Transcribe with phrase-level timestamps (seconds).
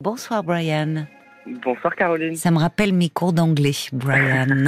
[0.00, 1.06] Bonsoir Brian.
[1.46, 2.34] Bonsoir Caroline.
[2.34, 4.64] Ça me rappelle mes cours d'anglais, Brian.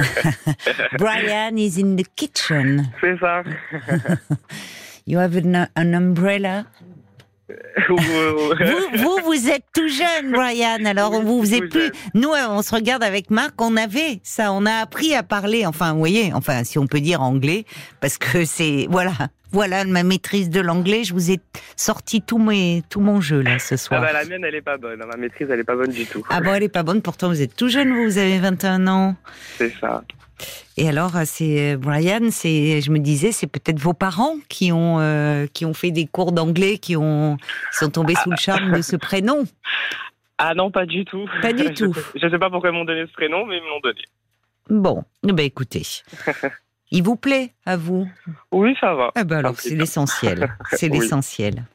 [0.99, 2.87] Brian is in the kitchen.
[3.01, 3.41] C'est ça.
[5.07, 6.65] you have an, an umbrella?
[7.89, 10.85] vous, vous, vous, êtes tout jeune, Brian.
[10.85, 11.91] Alors, vous, vous êtes plus.
[12.13, 13.61] Nous, on se regarde avec Marc.
[13.61, 14.51] On avait ça.
[14.51, 15.65] On a appris à parler.
[15.65, 16.33] Enfin, vous voyez.
[16.33, 17.65] Enfin, si on peut dire anglais,
[17.99, 19.13] parce que c'est voilà.
[19.51, 21.03] Voilà ma maîtrise de l'anglais.
[21.03, 21.39] Je vous ai
[21.75, 24.01] sorti tout mes tout mon jeu là ce soir.
[24.03, 24.99] Ah bah, la mienne, elle est pas bonne.
[25.05, 26.25] Ma maîtrise, elle est pas bonne du tout.
[26.31, 27.03] Ah bon, elle est pas bonne.
[27.03, 27.93] Pourtant, vous êtes tout jeune.
[27.93, 29.15] Vous, vous avez 21 ans.
[29.59, 30.03] C'est ça.
[30.77, 35.45] Et alors, c'est Brian, c'est, je me disais, c'est peut-être vos parents qui ont euh,
[35.53, 37.37] qui ont fait des cours d'anglais, qui ont
[37.71, 39.43] sont tombés sous le charme de ce prénom.
[40.37, 41.25] Ah non, pas du tout.
[41.41, 41.93] Pas du tout.
[42.15, 44.01] Je ne sais pas pourquoi ils m'ont donné ce prénom, mais ils me l'ont donné.
[44.69, 45.83] Bon, eh ben écoutez.
[46.91, 48.07] Il vous plaît à vous?
[48.51, 49.11] Oui, ça va.
[49.15, 50.55] Ah ben alors, c'est l'essentiel.
[50.71, 51.65] C'est l'essentiel.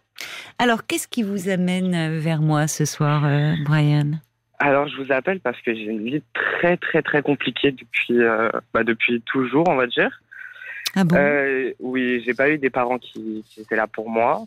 [0.58, 4.12] Alors, qu'est-ce qui vous amène vers moi ce soir, euh, Brian?
[4.58, 8.50] Alors, je vous appelle parce que j'ai une vie très, très, très compliquée depuis, euh,
[8.74, 10.10] bah, depuis toujours, on va dire.
[10.96, 11.16] Ah bon?
[11.16, 14.44] Euh, Oui, j'ai pas eu des parents qui, étaient là pour moi.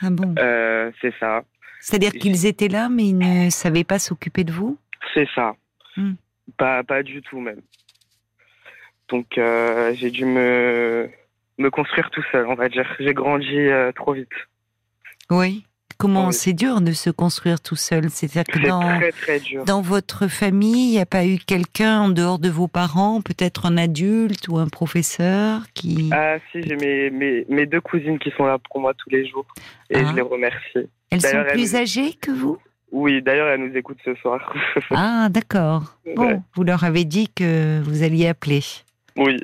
[0.00, 0.34] Ah bon?
[0.38, 1.42] Euh, C'est ça.
[1.80, 4.78] C'est-à-dire qu'ils étaient là, mais ils ne savaient pas s'occuper de vous?
[5.12, 5.54] C'est ça.
[5.96, 6.14] Hmm.
[6.56, 7.60] Pas, pas du tout, même.
[9.08, 11.08] Donc, euh, j'ai dû me,
[11.58, 12.86] me construire tout seul, on va dire.
[12.98, 14.32] J'ai grandi trop vite.
[15.30, 15.64] Oui.
[15.98, 20.90] Comment c'est dur de se construire tout seul C'est-à-dire que dans, dans votre famille, il
[20.90, 24.68] n'y a pas eu quelqu'un en dehors de vos parents, peut-être un adulte ou un
[24.68, 26.10] professeur qui.
[26.12, 29.46] Ah si, j'ai mes, mes, deux cousines qui sont là pour moi tous les jours
[29.88, 30.12] et je ah.
[30.14, 30.90] les remercie.
[31.10, 32.58] Elles sont plus âgées que vous?
[32.92, 34.54] Oui, d'ailleurs elles nous écoutent ce soir.
[34.90, 35.98] ah d'accord.
[36.14, 38.60] Bon, vous leur avez dit que vous alliez appeler.
[39.16, 39.38] Oui.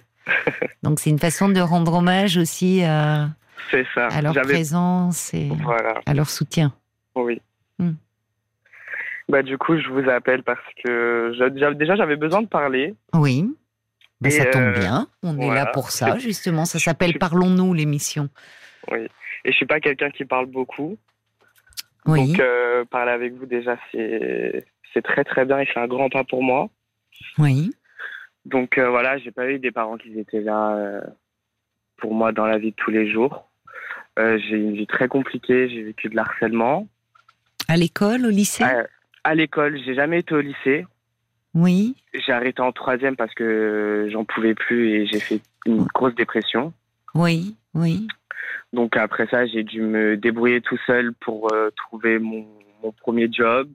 [0.82, 3.30] Donc c'est une façon de rendre hommage aussi à
[3.70, 4.06] c'est ça.
[4.08, 5.50] À leur présence et
[6.06, 6.72] à leur soutien.
[7.14, 7.40] Oui.
[7.78, 7.92] Hmm.
[9.28, 11.32] Bah, du coup, je vous appelle parce que
[11.74, 12.94] déjà, j'avais besoin de parler.
[13.14, 13.46] Oui.
[14.20, 15.08] Bah, ça tombe euh, bien.
[15.22, 16.64] On est là pour ça, justement.
[16.64, 18.28] Ça s'appelle Parlons-nous, l'émission.
[18.90, 19.08] Oui.
[19.44, 20.96] Et je suis pas quelqu'un qui parle beaucoup.
[22.06, 22.32] Oui.
[22.32, 26.24] Donc, euh, parler avec vous, déjà, c'est très, très bien et c'est un grand pas
[26.24, 26.68] pour moi.
[27.38, 27.72] Oui.
[28.44, 31.00] Donc, euh, voilà, j'ai pas eu des parents qui étaient là
[31.96, 33.48] pour moi dans la vie de tous les jours.
[34.18, 36.86] Euh, j'ai une vie très compliquée, j'ai vécu de l'harcèlement.
[37.68, 38.86] À l'école, au lycée À,
[39.24, 40.86] à l'école, j'ai jamais été au lycée.
[41.54, 41.96] Oui.
[42.14, 46.72] J'ai arrêté en troisième parce que j'en pouvais plus et j'ai fait une grosse dépression.
[47.14, 48.06] Oui, oui.
[48.72, 52.46] Donc après ça, j'ai dû me débrouiller tout seul pour euh, trouver mon,
[52.82, 53.68] mon, premier job.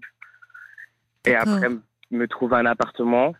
[1.25, 1.69] Et après,
[2.09, 3.35] me trouver un appartement.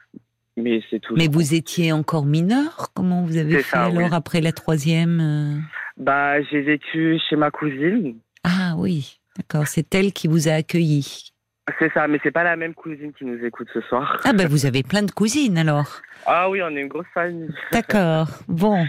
[0.57, 1.16] Mais c'est tout.
[1.16, 5.59] Mais vous étiez encore mineur Comment vous avez fait alors après la troisième euh
[5.97, 8.18] bah, j'ai vécu chez ma cousine.
[8.44, 9.68] Ah oui, d'accord.
[9.68, 11.31] C'est elle qui vous a accueilli.
[11.79, 14.22] C'est ça, mais c'est pas la même cousine qui nous écoute ce soir.
[14.23, 16.01] Ah ben vous avez plein de cousines alors.
[16.25, 17.50] Ah oui, on est une grosse famille.
[17.74, 18.29] D'accord.
[18.47, 18.85] Bon,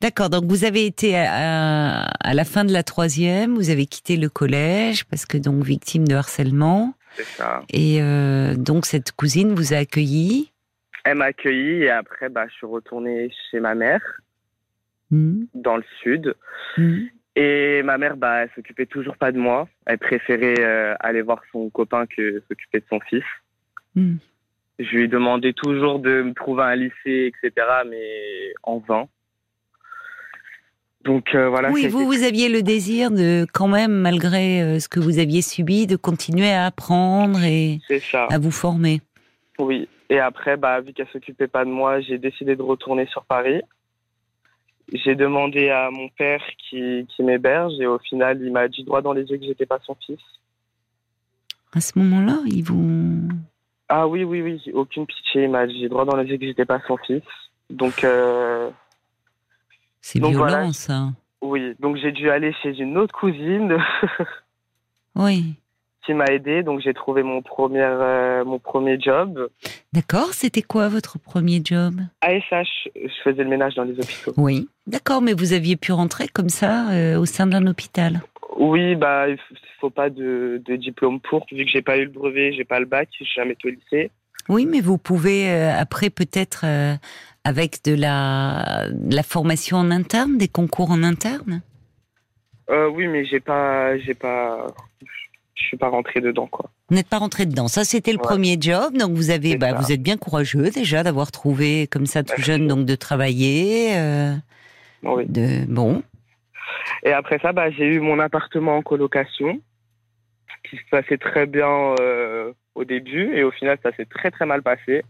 [0.00, 0.28] d'accord.
[0.28, 4.28] Donc vous avez été à, à, la fin de la troisième, vous avez quitté le
[4.28, 6.94] collège parce que donc victime de harcèlement.
[7.14, 7.62] C'est ça.
[7.70, 10.50] Et euh, donc cette cousine vous a accueilli.
[11.08, 14.02] Elle m'a accueilli et après bah je suis retournée chez ma mère.
[15.10, 15.44] Hmm.
[15.54, 16.34] dans le sud.
[16.76, 17.04] Hmm.
[17.34, 19.68] Et ma mère, bah, elle s'occupait toujours pas de moi.
[19.86, 23.24] Elle préférait euh, aller voir son copain que s'occuper de son fils.
[23.94, 24.16] Hmm.
[24.78, 29.08] Je lui demandais toujours de me trouver un lycée, etc., mais en vain.
[31.04, 31.70] Donc euh, voilà.
[31.70, 35.40] Oui, vous, vous aviez le désir de, quand même, malgré euh, ce que vous aviez
[35.40, 37.80] subi, de continuer à apprendre et
[38.12, 39.00] à vous former.
[39.58, 39.88] Oui.
[40.10, 43.60] Et après, bah, vu qu'elle s'occupait pas de moi, j'ai décidé de retourner sur Paris.
[44.92, 49.02] J'ai demandé à mon père qui, qui m'héberge et au final, il m'a dit droit
[49.02, 50.20] dans les yeux que j'étais pas son fils.
[51.74, 53.28] À ce moment-là, ils vous.
[53.90, 55.44] Ah oui, oui, oui, aucune pitié.
[55.44, 57.22] Il m'a dit droit dans les yeux que j'étais pas son fils.
[57.68, 58.02] Donc.
[58.02, 58.70] Euh...
[60.00, 61.10] C'est violent, ça.
[61.42, 63.76] Oui, donc j'ai dû aller chez une autre cousine.
[65.14, 65.54] oui
[66.14, 66.62] m'a aidé.
[66.62, 69.48] Donc j'ai trouvé mon premier, euh, mon premier job.
[69.92, 70.32] D'accord.
[70.32, 71.94] C'était quoi votre premier job?
[72.20, 72.88] ASH.
[72.94, 74.32] Je faisais le ménage dans les hôpitaux.
[74.36, 74.68] Oui.
[74.86, 75.22] D'accord.
[75.22, 78.20] Mais vous aviez pu rentrer comme ça euh, au sein d'un hôpital?
[78.56, 78.96] Oui.
[78.96, 79.38] Bah, il
[79.80, 81.46] faut pas de, diplôme pour.
[81.52, 83.68] Vu que j'ai pas eu le brevet, j'ai pas le bac, je suis jamais été
[83.68, 84.10] au lycée.
[84.48, 86.64] Oui, mais vous pouvez euh, après peut-être
[87.44, 91.62] avec de la, la formation en interne, des concours en interne?
[92.92, 94.66] oui, mais j'ai pas, j'ai pas,
[95.58, 96.70] je suis pas rentré dedans, quoi.
[96.88, 97.68] Vous n'êtes pas rentré dedans.
[97.68, 98.96] Ça, c'était le premier job.
[98.96, 102.66] Donc, vous avez, bah, vous êtes bien courageux déjà d'avoir trouvé comme ça tout jeune,
[102.66, 103.96] donc de travailler.
[103.96, 104.34] Euh,
[105.02, 105.26] oui.
[105.26, 106.02] De bon.
[107.02, 109.60] Et après ça, bah, j'ai eu mon appartement en colocation.
[110.68, 111.94] qui se passait très bien
[112.74, 115.02] au début et au final ça s'est très très mal passé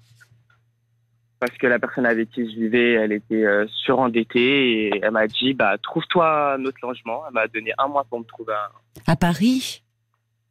[1.41, 3.45] parce que la personne avec qui je vivais, elle était
[3.85, 7.23] surendettée et elle m'a dit bah trouve-toi un autre logement.
[7.29, 9.13] Elle m'a donné un mois pour me trouver un.
[9.13, 9.83] À Paris?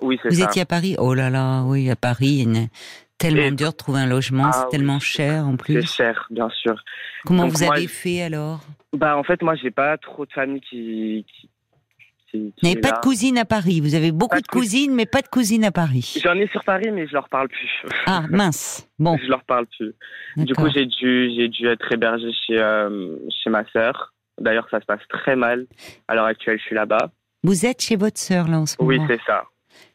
[0.01, 0.35] Oui, c'est ça.
[0.35, 0.95] Vous étiez à Paris?
[0.99, 2.47] Oh là là, oui, à Paris,
[3.17, 5.81] tellement dur de trouver un logement, c'est ah tellement cher en plus.
[5.81, 6.75] C'est cher, bien sûr.
[7.25, 8.61] Comment vous avez fait alors?
[8.93, 11.25] Bah en fait, moi, j'ai pas trop de famille qui.
[12.31, 13.81] qui, qui pas de cousine à Paris?
[13.81, 16.19] Vous avez beaucoup de, cousines, mais pas de cousine à Paris.
[16.23, 17.69] J'en ai sur Paris, mais je leur parle plus.
[18.05, 18.87] Ah mince.
[18.99, 19.17] Bon.
[19.21, 19.93] je leur parle plus.
[20.37, 24.13] Du coup, j'ai dû, j'ai dû être hébergé chez euh, chez ma sœur.
[24.39, 25.65] D'ailleurs, ça se passe très mal.
[26.07, 27.11] À l'heure actuelle, je suis là-bas.
[27.43, 28.89] Vous êtes chez votre sœur là en ce moment.
[28.89, 29.43] Oui, c'est ça.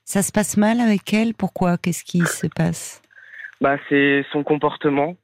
[0.05, 1.35] Ça se passe mal avec elle?
[1.35, 1.79] Pourquoi?
[1.79, 3.03] Qu'est-ce qui se passe?
[3.61, 5.17] Bah, C'est son comportement,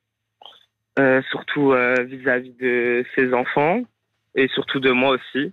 [0.99, 3.83] euh, surtout euh, vis-à-vis de ses enfants
[4.35, 5.53] et surtout de moi aussi.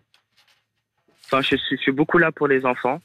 [1.26, 3.00] Enfin, je suis, beaucoup là pour les enfants.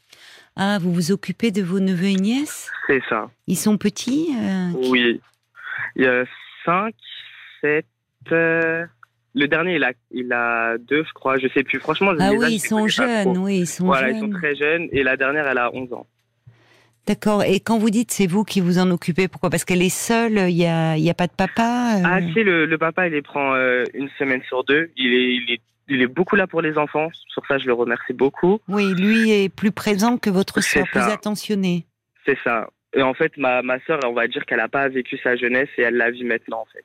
[0.55, 2.70] Ah, vous vous occupez de vos neveux et nièces?
[2.87, 3.31] C'est ça.
[3.46, 5.20] Ils sont petits euh, Oui.
[5.96, 6.25] Il y a
[6.66, 6.94] 5,
[7.62, 7.87] 7.
[9.34, 11.78] Le dernier, il a, il a deux, je crois, je sais plus.
[11.78, 14.88] Franchement, ah oui, ils sont jeunes, oui, ils sont voilà, ils sont très jeunes.
[14.90, 16.06] Et la dernière, elle a 11 ans.
[17.06, 17.42] D'accord.
[17.44, 19.50] Et quand vous dites c'est vous qui vous en occupez, pourquoi?
[19.50, 22.02] Parce qu'elle est seule, il n'y a, y a pas de papa euh?
[22.04, 24.90] Ah si, le, papa, il les prend euh, une semaine sur deux.
[24.96, 27.08] Il est, il, est, il est beaucoup là pour les enfants.
[27.28, 28.60] Sur ça, je le remercie beaucoup.
[28.68, 31.86] Oui, lui est plus présent que votre soeur, plus attentionné.
[32.26, 32.68] C'est ça.
[32.94, 35.68] Et en fait, ma, ma soeur, on va dire qu'elle n'a pas vécu sa jeunesse
[35.78, 36.84] et elle la vit maintenant, en fait.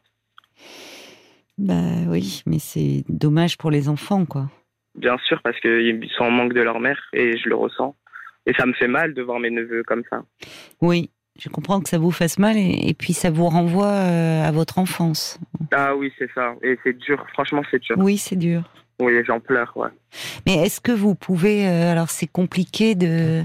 [1.58, 1.74] Bah
[2.10, 4.50] oui, mais c'est dommage pour les enfants, quoi.
[4.96, 7.96] Bien sûr, parce qu'ils sont en manque de leur mère et je le ressens.
[8.46, 10.24] Et ça me fait mal de voir mes neveux comme ça.
[10.82, 14.52] Oui, je comprends que ça vous fasse mal et, puis ça vous renvoie euh, à
[14.52, 15.40] votre enfance.
[15.74, 16.56] Ah oui, c'est ça.
[16.62, 17.96] Et c'est dur, franchement, c'est dur.
[17.98, 18.64] Oui, c'est dur.
[19.02, 19.90] Oui, j'en pleure, ouais.
[20.46, 23.44] Mais est-ce que vous pouvez, euh, alors c'est compliqué de,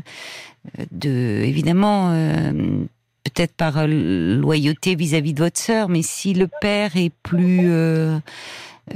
[0.93, 2.85] de évidemment, euh,
[3.31, 7.71] peut-être par loyauté vis-à-vis de votre sœur, mais si le père est plus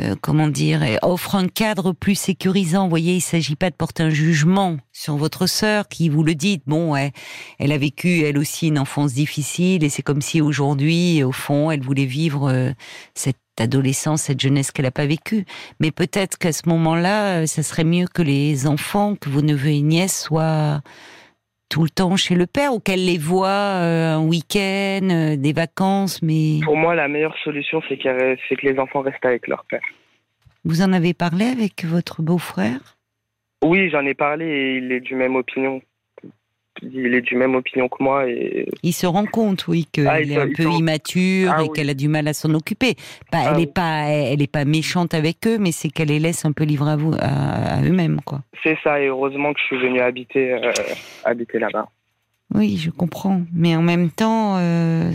[0.00, 2.84] euh, comment dire, offre un cadre plus sécurisant.
[2.84, 6.34] Vous voyez, il s'agit pas de porter un jugement sur votre sœur qui, vous le
[6.34, 11.22] dites, bon, elle, a vécu elle aussi une enfance difficile et c'est comme si aujourd'hui,
[11.22, 12.72] au fond, elle voulait vivre euh,
[13.14, 15.44] cette adolescence, cette jeunesse qu'elle n'a pas vécue.
[15.78, 19.70] Mais peut-être qu'à ce moment-là, euh, ça serait mieux que les enfants, que vos neveux
[19.70, 20.80] et nièces soient
[21.68, 25.52] tout le temps chez le père ou qu'elle les voit euh, un week-end, euh, des
[25.52, 26.60] vacances, mais...
[26.64, 29.82] Pour moi, la meilleure solution, c'est que les enfants restent avec leur père.
[30.64, 32.96] Vous en avez parlé avec votre beau-frère?
[33.62, 35.80] Oui, j'en ai parlé et il est du même opinion
[36.82, 38.28] il est du même opinion que moi.
[38.28, 38.68] Et...
[38.82, 41.94] Il se rend compte, oui, qu'elle ah, est un peu immature ah et qu'elle a
[41.94, 42.96] du mal à s'en occuper.
[43.32, 46.44] Bah, elle n'est pas, elle est pas méchante avec eux, mais c'est qu'elle les laisse
[46.44, 48.40] un peu livrés à, vous, à, eux-mêmes, quoi.
[48.62, 50.72] C'est ça, et heureusement que je suis venue habiter, euh,
[51.24, 51.88] habiter là-bas.
[52.54, 53.42] Oui, je comprends.
[53.52, 55.10] Mais en même temps, euh,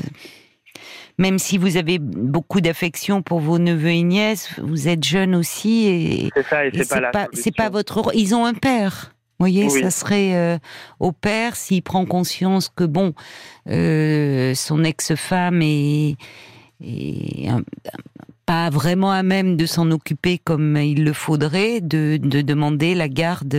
[1.17, 5.87] même si vous avez beaucoup d'affection pour vos neveux et nièces, vous êtes jeune aussi
[5.87, 8.11] et c'est ça, et, c'est pas, c'est pas votre.
[8.15, 9.13] Ils ont un père.
[9.39, 10.57] Vous voyez, ça serait euh,
[10.99, 13.13] au père s'il prend conscience que bon,
[13.69, 16.17] euh, son ex-femme est,
[18.45, 23.55] pas vraiment à même de s'en occuper comme il le faudrait, de, demander la garde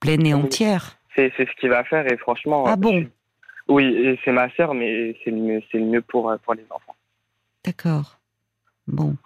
[0.00, 0.98] pleine et entière.
[1.14, 2.64] C'est ce qu'il va faire et franchement.
[2.66, 3.06] Ah bon?
[3.68, 6.96] Oui, c'est ma sœur, mais c'est le le mieux pour pour les enfants.
[7.64, 8.15] D'accord.
[8.88, 9.16] Bon.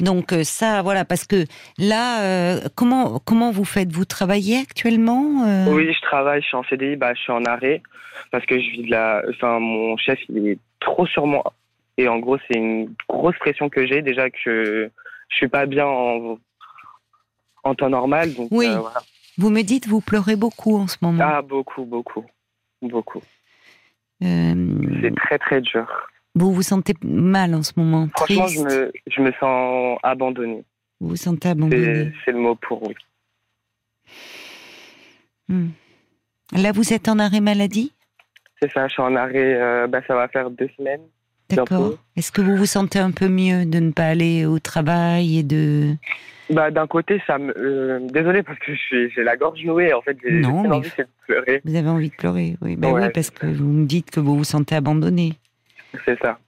[0.00, 1.44] Donc euh, ça, voilà, parce que
[1.78, 3.92] là, euh, comment comment vous faites?
[3.92, 5.72] Vous travaillez actuellement euh?
[5.72, 6.42] Oui, je travaille.
[6.42, 6.96] Je suis en CDI.
[6.96, 7.82] Bah, je suis en arrêt
[8.30, 9.22] parce que je vis de la.
[9.30, 11.52] Enfin, mon chef, il est trop sur moi.
[11.96, 14.02] Et en gros, c'est une grosse pression que j'ai.
[14.02, 14.90] Déjà que
[15.28, 16.38] je suis pas bien en,
[17.64, 18.30] en temps normal.
[18.50, 18.68] oui.
[19.40, 21.22] Vous me dites, vous pleurez beaucoup en ce moment.
[21.24, 22.24] Ah, beaucoup, beaucoup,
[22.82, 23.22] beaucoup.
[24.20, 25.86] C'est très, très dur.
[26.34, 30.64] Vous vous sentez mal en ce moment Franchement, je me, je me, sens abandonné.
[31.00, 32.94] Vous vous sentez abandonné C'est le mot pour oui.
[35.48, 35.68] Hmm.
[36.52, 37.92] Là, vous êtes en arrêt maladie?
[38.60, 41.02] C'est ça, je suis en arrêt, euh, bah, ça va faire deux semaines.
[41.48, 41.94] D'accord.
[42.16, 45.42] Est-ce que vous vous sentez un peu mieux de ne pas aller au travail et
[45.42, 45.94] de...
[46.50, 47.52] Bah, d'un côté, ça me.
[47.56, 49.92] Euh, désolé parce que j'ai la gorge nouée.
[49.92, 51.60] En fait, j'ai envie de pleurer.
[51.64, 52.76] Vous avez envie de pleurer, oui.
[52.76, 55.34] Bah oui, parce que vous me dites que vous vous sentez abandonné.
[56.04, 56.38] C'est ça.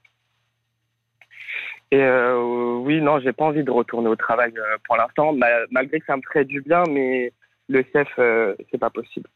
[1.91, 5.33] Et euh, oui, non, j'ai pas envie de retourner au travail euh, pour l'instant,
[5.71, 7.33] malgré que ça me ferait du bien, mais
[7.67, 9.29] le CEF, euh, c'est pas possible.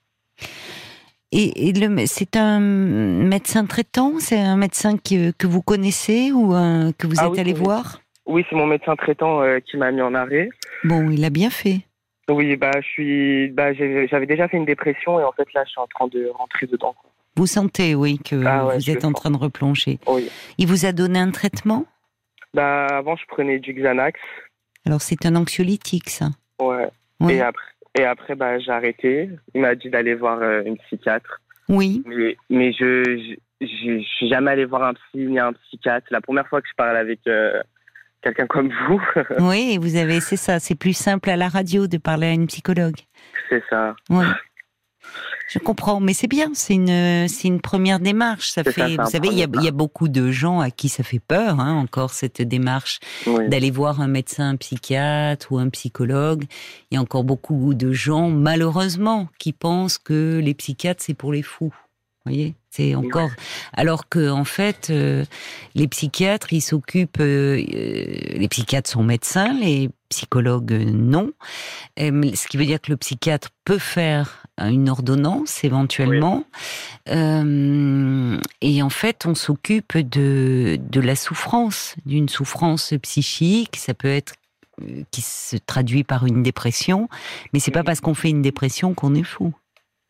[1.34, 1.74] Et,
[2.06, 4.20] c'est un médecin traitant?
[4.20, 8.00] C'est un médecin que, vous connaissez ou que vous ah êtes allé voir?
[8.26, 10.50] Oui, c'est mon médecin traitant qui m'a mis en arrêt.
[10.86, 11.82] Bon, il a bien fait.
[12.30, 15.72] Oui, bah, je suis, bah, j'avais déjà fait une dépression et en fait là, je
[15.72, 16.96] suis en train de rentrer dedans.
[17.36, 20.00] Vous sentez, oui, que ah vous êtes en train de replonger.
[20.08, 20.30] Oui.
[20.58, 21.86] Il vous a donné un traitement?
[22.54, 24.20] Bah, avant, je prenais du Xanax.
[24.86, 26.90] Alors, c'est un anxiolytique, ça Ouais.
[27.30, 27.66] Et après,
[27.98, 29.30] et après bah, j'ai arrêté.
[29.54, 31.42] Il m'a dit d'aller voir euh, une psychiatre.
[31.70, 32.04] Oui.
[32.06, 36.08] Mais, mais je, je, suis jamais allé voir un psy ni un psychiatre.
[36.12, 37.62] La première fois que je parle avec euh,
[38.22, 39.02] quelqu'un comme vous.
[39.40, 40.60] oui, vous avez, c'est ça.
[40.60, 42.98] C'est plus simple à la radio de parler à une psychologue.
[43.50, 43.96] C'est ça.
[44.10, 44.26] Oui.
[45.48, 48.50] Je comprends, mais c'est bien, c'est une, c'est une première démarche.
[48.50, 51.04] Ça fait, vous savez, il y, a, y, a, beaucoup de gens à qui ça
[51.04, 56.46] fait peur, hein, encore cette démarche d'aller voir un médecin, un psychiatre ou un psychologue.
[56.90, 61.32] Il y a encore beaucoup de gens, malheureusement, qui pensent que les psychiatres c'est pour
[61.32, 61.74] les fous.
[62.26, 63.30] Vous voyez, c'est encore.
[63.74, 65.26] Alors que en fait, euh,
[65.76, 67.20] les psychiatres, ils s'occupent.
[67.20, 71.32] Euh, euh, les psychiatres sont médecins, les psychologues non.
[71.98, 76.46] ce qui veut dire que le psychiatre peut faire une ordonnance éventuellement.
[77.08, 77.12] et
[78.82, 83.76] en fait, on s'occupe de de la souffrance, d'une souffrance psychique.
[83.76, 84.36] Ça peut être
[85.12, 87.08] qui se traduit par une dépression,
[87.54, 89.54] mais c'est pas parce qu'on fait une dépression qu'on est fou.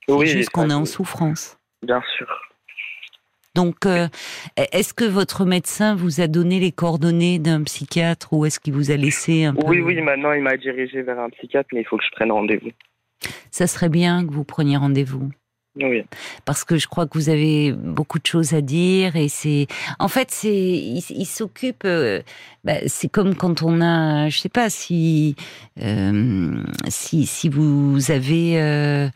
[0.08, 1.58] C'est juste qu'on est en souffrance.
[1.84, 2.28] Bien sûr.
[3.56, 4.08] Donc, euh,
[4.58, 8.92] est-ce que votre médecin vous a donné les coordonnées d'un psychiatre ou est-ce qu'il vous
[8.92, 9.66] a laissé un peu...
[9.66, 12.34] Oui, oui, maintenant il m'a dirigé vers un psychiatre, mais il faut que je prenne
[12.34, 12.72] rendez-vous.
[13.52, 15.30] Ça serait bien que vous preniez rendez-vous.
[15.78, 16.04] Oui.
[16.46, 19.68] Parce que je crois que vous avez beaucoup de choses à dire et c'est,
[20.00, 21.84] en fait, c'est, il, s'occupe.
[21.86, 22.22] Euh,
[22.66, 25.36] bah, c'est comme quand on a, je sais pas si,
[25.84, 29.08] euh, si, si vous avez euh,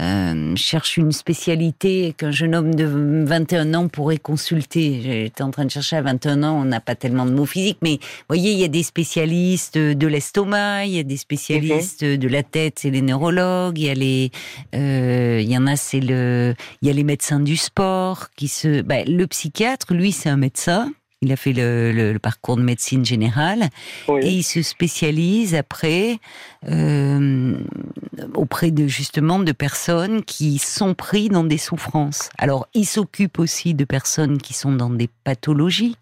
[0.00, 2.84] euh, cherche une spécialité qu'un jeune homme de
[3.24, 5.00] 21 ans pourrait consulter.
[5.00, 7.78] J'étais en train de chercher à 21 ans, on n'a pas tellement de mots physiques,
[7.82, 12.02] mais vous voyez, il y a des spécialistes de l'estomac, il y a des spécialistes
[12.02, 12.16] mhm.
[12.16, 14.32] de la tête, c'est les neurologues, il y a les,
[14.72, 18.82] il y en a, c'est le, il y a les médecins du sport qui se,
[18.82, 20.92] bah, le psychiatre, lui, c'est un médecin.
[21.20, 23.70] Il a fait le, parcours de médecine générale.
[24.08, 26.18] Et il se spécialise après
[26.68, 27.58] euh,
[28.34, 32.30] auprès de justement de personnes qui sont pris dans des souffrances.
[32.38, 35.96] Alors, il s'occupe aussi de personnes qui sont dans des pathologies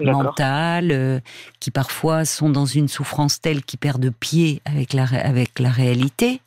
[0.00, 1.20] mentales, euh,
[1.60, 6.40] qui parfois sont dans une souffrance telle qu'ils perdent pied avec la, avec la réalité.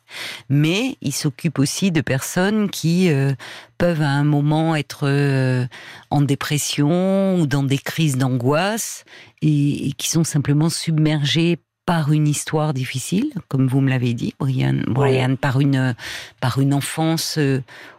[0.48, 3.32] Mais il s'occupe aussi de personnes qui euh,
[3.78, 5.66] peuvent à un moment être euh,
[6.10, 9.04] en dépression ou dans des crises d'angoisse
[9.42, 14.80] et, qui sont simplement submergées par une histoire difficile, comme vous me l'avez dit, Brian,
[14.88, 15.94] Brian par une
[16.40, 17.38] par une enfance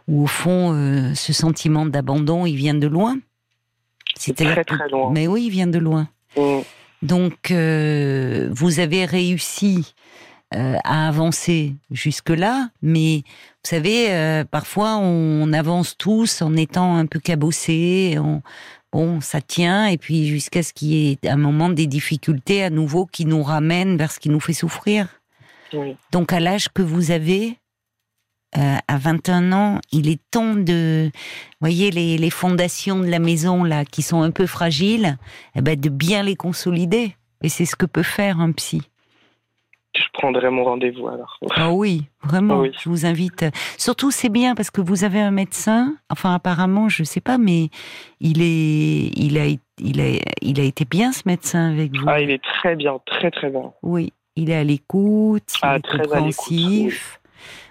[0.06, 0.74] où au fond
[1.14, 3.16] ce sentiment d'abandon il vient de loin.
[4.18, 5.10] C'est très très loin.
[5.12, 6.08] Mais oui, il vient de loin.
[6.36, 6.60] Mm.
[7.02, 9.94] Donc, euh, vous avez réussi
[10.54, 17.06] euh, à avancer jusque-là, mais vous savez, euh, parfois on avance tous en étant un
[17.06, 18.18] peu cabossé.
[18.92, 22.70] bon, ça tient, et puis jusqu'à ce qu'il y ait un moment des difficultés à
[22.70, 25.20] nouveau qui nous ramènent vers ce qui nous fait souffrir.
[26.12, 27.58] Donc, à l'âge que vous avez,
[28.56, 31.10] euh, à 21 ans, il est temps de,
[31.60, 35.18] voyez les, fondations de la maison là qui sont un peu fragiles,
[35.54, 37.14] eh ben de bien les consolider.
[37.42, 38.82] Et c'est ce que peut faire un psy.
[39.94, 41.38] Je prendrai mon rendez-vous alors.
[41.56, 42.64] Ah oui, vraiment.
[42.64, 43.44] Je vous invite.
[43.76, 45.94] Surtout, c'est bien parce que vous avez un médecin.
[46.10, 47.68] Enfin, apparemment, je sais pas, mais
[48.20, 49.46] il est, il a,
[49.78, 52.06] il a, il a été bien ce médecin avec vous.
[52.06, 53.72] Ah, il est très bien, très très bien.
[53.82, 57.17] Oui, il est à l'écoute, il ah, est compréhensif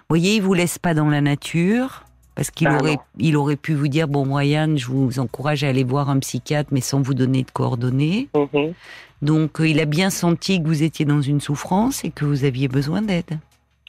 [0.08, 2.04] voyez, il vous laisse pas dans la nature.
[2.34, 5.68] Parce qu'il ah, aurait, il aurait pu vous dire bon, Moyane, je vous encourage à
[5.68, 8.28] aller voir un psychiatre, mais sans vous donner de coordonnées.
[8.34, 8.74] Mhm.
[9.22, 12.44] Donc, euh, il a bien senti que vous étiez dans une souffrance et que vous
[12.44, 13.40] aviez besoin d'aide.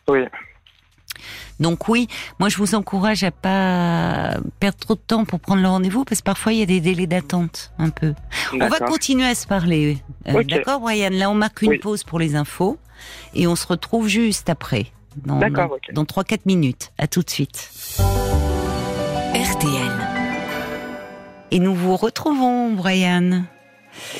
[0.08, 0.22] Oui.
[1.60, 2.08] Donc oui,
[2.40, 6.22] moi je vous encourage à pas perdre trop de temps pour prendre le rendez-vous parce
[6.22, 8.14] que parfois il y a des délais d'attente un peu.
[8.54, 9.98] On va continuer à se parler.
[10.30, 12.78] Euh, d'accord, Brian Là, on marque une pause pour les infos
[13.34, 14.86] et on se retrouve juste après
[15.26, 15.40] dans,
[15.94, 16.92] dans, 3-4 minutes.
[16.98, 17.72] À tout de suite.
[19.34, 19.92] RTL.
[21.52, 23.44] Et nous vous retrouvons, Brian.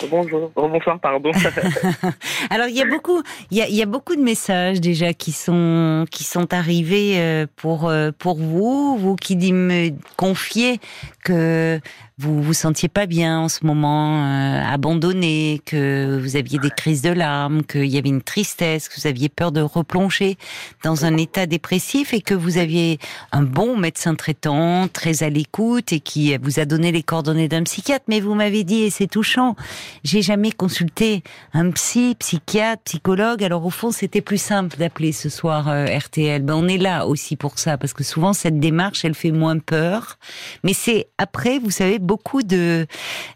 [0.10, 1.32] Bonjour, bonsoir, pardon.
[2.50, 5.14] Alors il y a beaucoup, il y a, il y a, beaucoup de messages déjà
[5.14, 10.80] qui sont qui sont arrivés euh, pour euh, pour vous, vous qui dit me confiez
[11.24, 11.80] que
[12.20, 17.02] vous vous sentiez pas bien en ce moment, euh, abandonné, que vous aviez des crises
[17.02, 20.38] de larmes, qu'il y avait une tristesse, que vous aviez peur de replonger
[20.84, 23.00] dans un état dépressif et que vous aviez
[23.32, 27.64] un bon médecin traitant, très à l'écoute et qui vous a donné les coordonnées d'un
[27.64, 28.04] psychiatre.
[28.10, 29.56] Mais vous m'avez dit, et c'est touchant,
[30.04, 31.24] j'ai jamais consulté
[31.54, 33.46] un psy, psychiatre, psychologue.
[33.46, 36.42] Alors au fond, c'était plus simple d'appeler ce soir euh, RTL.
[36.42, 39.58] Ben, on est là aussi pour ça, parce que souvent cette démarche, elle fait moins
[39.58, 40.18] peur.
[40.66, 42.88] Mais c'est après, vous savez, beaucoup de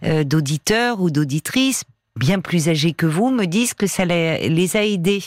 [0.03, 1.83] euh, d'auditeurs ou d'auditrices
[2.15, 5.23] bien plus âgés que vous me disent que ça les a aidés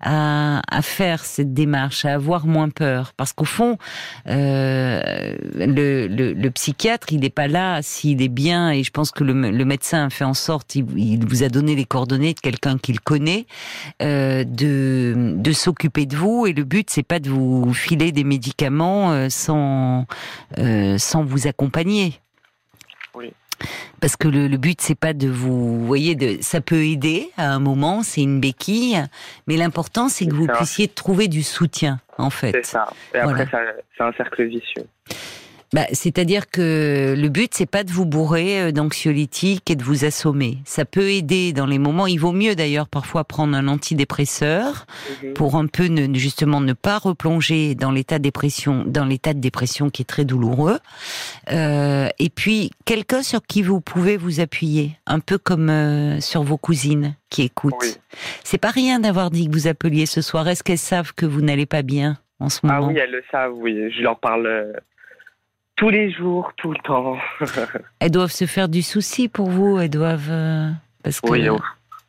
[0.00, 3.12] à, faire cette démarche, à avoir moins peur.
[3.18, 3.76] Parce qu'au fond,
[4.26, 9.34] euh, le, psychiatre, il n'est pas là s'il est bien, et je pense que le,
[9.64, 13.44] médecin a fait en sorte, il, vous a donné les coordonnées de quelqu'un qu'il connaît,
[14.00, 18.24] euh, de, de s'occuper de vous, et le but, c'est pas de vous filer des
[18.24, 20.06] médicaments sans,
[20.96, 22.20] sans vous accompagner.
[23.14, 23.32] Oui.
[24.00, 27.58] Parce que le, but c'est pas de vous, voyez, de, ça peut aider à un
[27.58, 28.98] moment, c'est une béquille,
[29.46, 32.52] mais l'important c'est que vous puissiez trouver du soutien, en fait.
[32.52, 32.88] C'est ça.
[33.14, 33.46] Et après,
[33.96, 34.86] c'est un cercle vicieux.
[35.72, 40.04] Bah, c'est-à-dire que le but c'est pas de vous bourrer euh, d'anxiolytiques et de vous
[40.04, 40.58] assommer.
[40.64, 42.08] Ça peut aider dans les moments.
[42.08, 44.86] Il vaut mieux d'ailleurs parfois prendre un antidépresseur
[45.22, 45.34] mhm.
[45.34, 49.38] pour un peu ne, justement ne pas replonger dans l'état de dépression, dans l'état de
[49.38, 50.78] dépression qui est très douloureux.
[51.52, 56.42] Euh, et puis quelqu'un sur qui vous pouvez vous appuyer, un peu comme euh, sur
[56.42, 58.00] vos cousines qui écoutent.
[58.42, 60.48] C'est pas rien d'avoir dit que vous appeliez ce soir.
[60.48, 63.22] Est-ce qu'elles savent que vous n'allez pas bien en ce moment Ah oui, elles le
[63.30, 63.54] savent.
[63.54, 64.48] Oui, je leur parle
[65.80, 67.16] tous les jours, tout le temps.
[68.00, 70.28] elles doivent se faire du souci pour vous, elles doivent...
[70.30, 70.68] Euh,
[71.02, 71.30] parce que...
[71.30, 71.58] Oui, oh.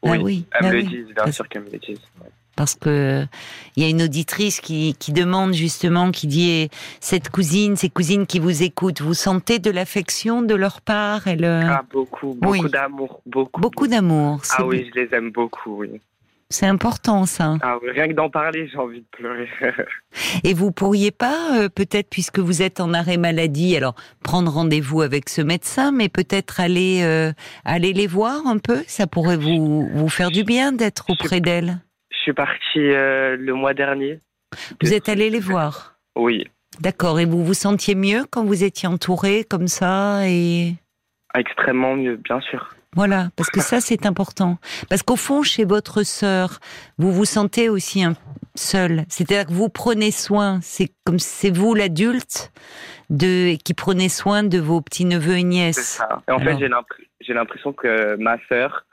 [0.04, 0.10] oui.
[0.12, 0.46] Ah oui.
[0.51, 2.01] elles me bah le disent, bien sûr qu'elles me le disent.
[2.58, 3.25] Parce que
[3.78, 7.90] il y a une auditrice qui, qui demande justement, qui dit eh, cette cousine, ces
[7.90, 11.46] cousines qui vous écoutent, vous sentez de l'affection de leur part elle...
[11.46, 13.62] Euh, ah, beaucoup, beaucoup d'amour, beaucoup.
[13.62, 14.42] Beaucoup d'amour.
[14.50, 16.01] Ah oui, je les aime beaucoup, oui.
[16.51, 17.55] C'est important ça.
[17.62, 19.48] Ah, rien que d'en parler, j'ai envie de pleurer.
[20.43, 25.01] Et vous pourriez pas, euh, peut-être puisque vous êtes en arrêt maladie, alors prendre rendez-vous
[25.01, 27.31] avec ce médecin, mais peut-être aller euh,
[27.63, 28.84] aller les voir un peu?
[28.88, 31.77] Ça pourrait vous vous faire du bien d'être auprès d'elles.
[32.12, 34.20] Je suis partie euh, le mois dernier.
[34.81, 35.96] Vous êtes allé les voir?
[36.17, 36.46] Oui.
[36.81, 37.20] D'accord.
[37.20, 40.75] Et vous vous sentiez mieux quand vous étiez entouré comme ça et?
[41.34, 42.75] Extrêmement mieux, bien sûr.
[42.96, 44.58] Voilà, parce que ça c'est important.
[44.90, 46.60] Parce qu'au fond, chez votre sœur,
[46.98, 48.14] vous vous sentez aussi un
[48.56, 49.06] seul.
[49.08, 50.60] C'est-à-dire que vous prenez soin.
[50.62, 52.51] C'est comme c'est vous l'adulte
[53.10, 55.77] de qui prenez soin de vos petits neveux et nièces.
[55.77, 56.22] C'est ça.
[56.27, 56.58] Et en fait,
[57.22, 58.86] j'ai l'impression que ma sœur,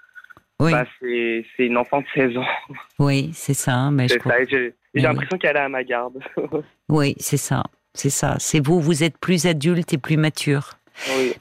[0.61, 2.47] bah, c'est une enfant de 16 ans.
[2.99, 3.91] Oui, c'est ça.
[3.91, 6.19] Mais j'ai l'impression qu'elle est à ma garde.
[6.89, 7.63] oui, c'est ça.
[7.95, 8.37] C'est ça.
[8.39, 8.81] C'est vous.
[8.81, 10.75] Vous êtes plus adulte et plus mature.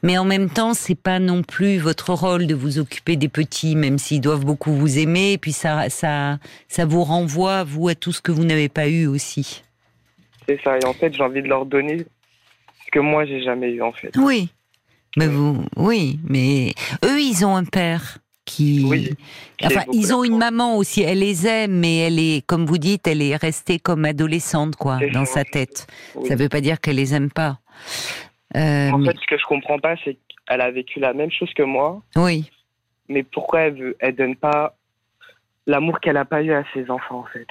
[0.03, 3.75] Mais en même temps, c'est pas non plus votre rôle de vous occuper des petits,
[3.75, 5.33] même s'ils doivent beaucoup vous aimer.
[5.33, 8.87] Et puis ça, ça, ça vous renvoie vous à tout ce que vous n'avez pas
[8.87, 9.63] eu aussi.
[10.47, 10.77] C'est ça.
[10.77, 12.05] Et en fait, j'ai envie de leur donner
[12.85, 14.15] ce que moi j'ai jamais eu en fait.
[14.17, 14.49] Oui.
[15.17, 19.13] Mais vous, oui, mais eux, ils ont un père qui, oui,
[19.63, 21.01] enfin, ils ont une maman aussi.
[21.01, 24.99] Elle les aime, mais elle est, comme vous dites, elle est restée comme adolescente, quoi,
[25.13, 25.87] dans sa tête.
[26.25, 27.59] Ça ne veut pas dire qu'elle les aime pas.
[28.55, 31.53] Euh, en fait, ce que je comprends pas, c'est qu'elle a vécu la même chose
[31.53, 32.01] que moi.
[32.15, 32.49] Oui.
[33.09, 34.75] Mais pourquoi elle veut, elle donne pas
[35.65, 37.47] l'amour qu'elle a pas eu à ses enfants, en fait?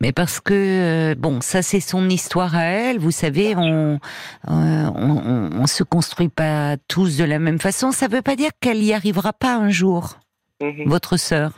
[0.00, 2.98] Mais parce que bon, ça c'est son histoire à elle.
[2.98, 4.00] Vous savez, on,
[4.48, 7.92] euh, on, on, se construit pas tous de la même façon.
[7.92, 10.18] Ça veut pas dire qu'elle y arrivera pas un jour.
[10.62, 10.84] Mhm.
[10.86, 11.52] Votre sœur,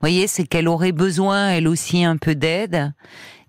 [0.00, 2.92] voyez, c'est qu'elle aurait besoin, elle aussi, un peu d'aide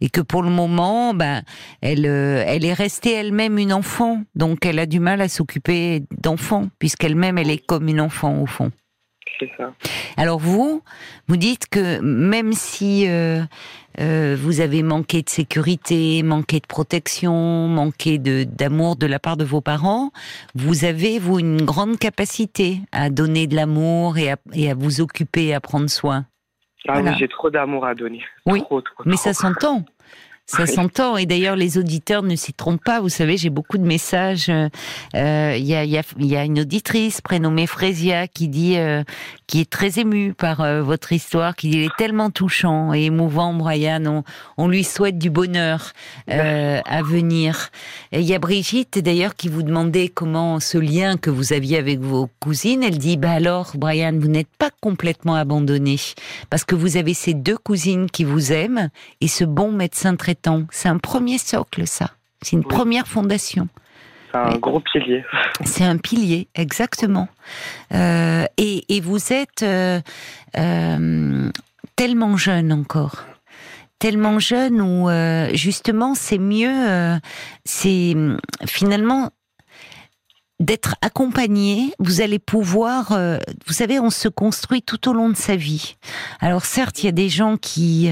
[0.01, 1.43] et que pour le moment, ben,
[1.81, 6.03] elle, euh, elle est restée elle-même une enfant, donc elle a du mal à s'occuper
[6.21, 8.71] d'enfants, puisqu'elle-même, elle est comme une enfant au fond.
[9.39, 9.73] C'est ça.
[10.15, 10.81] Alors vous,
[11.27, 13.41] vous dites que même si euh,
[13.99, 19.36] euh, vous avez manqué de sécurité, manqué de protection, manqué de d'amour de la part
[19.36, 20.12] de vos parents,
[20.53, 25.01] vous avez vous une grande capacité à donner de l'amour et à, et à vous
[25.01, 26.25] occuper, à prendre soin.
[26.88, 28.24] Ah oui, j'ai trop d'amour à donner.
[28.45, 28.63] Oui,
[29.06, 29.84] mais ça s'entend.
[30.47, 31.17] Ça s'entend.
[31.17, 33.01] Et d'ailleurs, les auditeurs ne s'y trompent pas.
[33.01, 34.49] Vous savez, j'ai beaucoup de messages.
[34.49, 39.03] Euh, il y, a, y, a, y, a, une auditrice prénommée Frésia qui dit, euh,
[39.47, 43.05] qui est très émue par euh, votre histoire, qui dit, il est tellement touchant et
[43.05, 44.03] émouvant, Brian.
[44.05, 44.23] On,
[44.58, 45.93] on lui souhaite du bonheur
[46.27, 47.69] à venir.
[48.12, 51.99] Il y a Brigitte, d'ailleurs, qui vous demandait comment ce lien que vous aviez avec
[51.99, 52.84] vos cousines.
[52.84, 55.97] Elle dit, bah alors, Brian, vous n'êtes pas complètement abandonné
[56.49, 58.89] parce que vous avez ces deux cousines qui vous aiment
[59.21, 60.15] et ce bon médecin
[60.71, 62.12] c'est un premier socle, ça.
[62.41, 63.67] C'est une première fondation.
[64.32, 65.24] C'est un gros pilier.
[65.63, 67.28] C'est un pilier, exactement.
[67.93, 70.02] Euh, et, vous êtes euh,
[70.58, 71.52] euh,
[71.95, 73.24] tellement jeune encore
[73.98, 75.08] tellement jeune où
[75.56, 77.17] justement c'est mieux
[77.63, 78.13] c'est
[78.67, 79.32] finalement
[80.62, 83.38] d'être accompagné, vous allez pouvoir, euh,
[83.68, 85.98] vous savez, on se construit tout au long de sa vie.
[86.39, 88.10] Alors certes, il y a des gens qui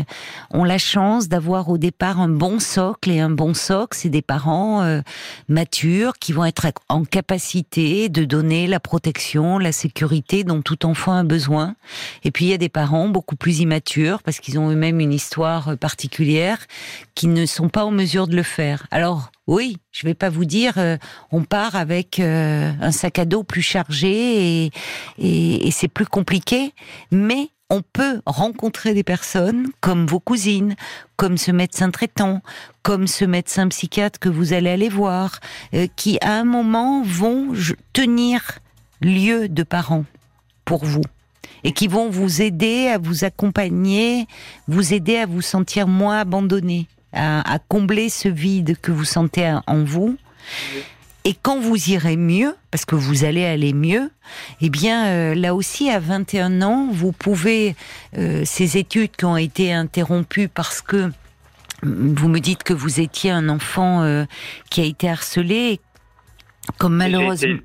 [0.52, 4.22] ont la chance d'avoir au départ un bon socle et un bon socle, c'est des
[4.22, 5.00] parents euh,
[5.48, 11.14] matures qui vont être en capacité de donner la protection, la sécurité dont tout enfant
[11.14, 11.76] a besoin.
[12.26, 15.14] Et puis il y a des parents beaucoup plus immatures parce qu'ils ont eux-mêmes une
[15.14, 16.58] histoire particulière
[17.16, 18.86] qui ne sont pas en mesure de le faire.
[18.92, 20.98] Alors oui, je vais pas vous dire, euh,
[21.32, 24.72] on part avec euh, un sac à dos plus chargé et,
[25.18, 26.74] et, c'est plus compliqué,
[27.12, 30.76] mais on peut rencontrer des personnes comme vos cousines,
[31.18, 32.42] comme ce médecin traitant,
[32.84, 35.40] comme ce médecin psychiatre que vous allez aller voir,
[35.74, 37.54] euh, qui à un moment vont
[37.92, 38.60] tenir
[39.02, 40.06] lieu de parents
[40.64, 41.04] pour vous
[41.66, 44.28] et qui vont vous aider à vous accompagner,
[44.68, 49.84] vous aider à vous sentir moins abandonné à, combler ce vide que vous sentez en
[49.84, 50.17] vous.
[51.26, 54.12] Et quand vous irez mieux, parce que vous allez aller mieux,
[54.60, 57.76] eh bien euh, là aussi à 21 ans, vous pouvez
[58.17, 61.12] euh, ces études qui ont été interrompues parce que
[61.82, 64.26] vous me dites que vous étiez un enfant euh,
[64.69, 65.80] qui a été harcelé,
[66.78, 67.60] comme malheureusement.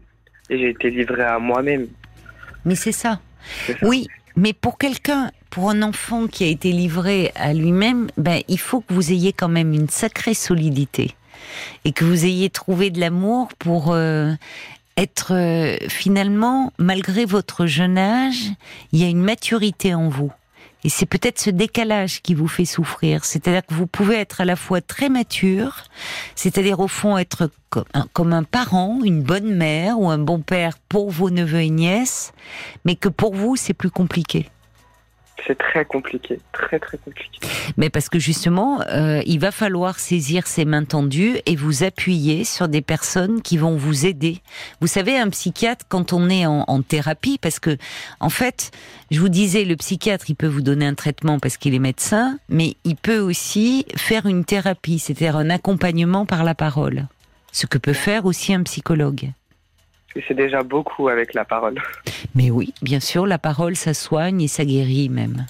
[0.51, 1.89] Et j'ai été, livré à moi-même.
[2.65, 3.21] Mais c'est ça.
[3.83, 4.09] Oui,
[4.39, 8.81] mais pour quelqu'un, pour un enfant qui a été livré à lui-même, ben, il faut
[8.81, 11.17] que vous ayez quand même une sacrée solidité
[11.85, 14.33] et que vous ayez trouvé de l'amour pour euh,
[14.97, 18.53] être euh, finalement, malgré votre jeune âge,
[18.93, 20.33] il y a une maturité en vous.
[20.85, 23.25] Et c'est peut-être ce décalage qui vous fait souffrir.
[23.25, 25.85] C'est-à-dire que vous pouvez être à la fois très mature,
[26.35, 27.51] c'est-à-dire au fond être
[28.13, 32.33] comme un, parent, une bonne mère ou un bon père pour vos neveux et nièces,
[32.85, 34.49] mais que pour vous c'est plus compliqué.
[35.47, 37.39] C'est très compliqué, très très compliqué.
[37.77, 42.45] Mais parce que justement, euh, il va falloir saisir ses mains tendues et vous appuyer
[42.45, 44.41] sur des personnes qui vont vous aider.
[44.81, 47.77] Vous savez, un psychiatre, quand on est en, en thérapie, parce que
[48.21, 48.73] en fait,
[49.11, 52.39] je vous disais, le psychiatre, il peut vous donner un traitement parce qu'il est médecin,
[52.49, 57.07] mais il peut aussi faire une thérapie, c'est-à-dire un accompagnement par la parole.
[57.53, 59.33] Ce que peut faire aussi un psychologue
[60.27, 61.81] c'est déjà beaucoup avec la parole.
[62.35, 65.47] Mais oui, bien sûr, la parole, ça soigne et ça guérit même.